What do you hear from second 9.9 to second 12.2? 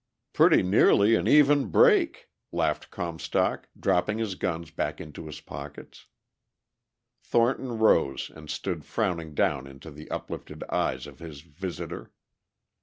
the uplifted eyes of his visitor.